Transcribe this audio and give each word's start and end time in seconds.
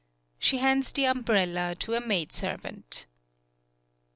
She 0.39 0.57
hands 0.57 0.91
the 0.91 1.05
umbrella 1.05 1.75
to 1.75 1.93
a 1.93 2.01
maidservant. 2.01 3.05